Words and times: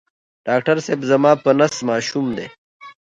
ډاکټر 0.45 0.77
صېب 0.85 0.99
زما 1.09 1.31
په 1.43 1.49
نس 1.59 1.75
ماشوم 1.89 2.25
دی 2.37 2.47